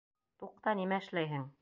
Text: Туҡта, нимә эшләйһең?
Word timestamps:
Туҡта, 0.43 0.75
нимә 0.81 1.01
эшләйһең? 1.05 1.49